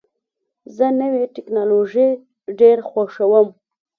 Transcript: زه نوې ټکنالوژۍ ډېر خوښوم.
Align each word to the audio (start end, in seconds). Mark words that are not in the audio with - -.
زه 0.75 0.85
نوې 1.01 1.23
ټکنالوژۍ 1.35 2.09
ډېر 2.59 2.77
خوښوم. 2.89 3.47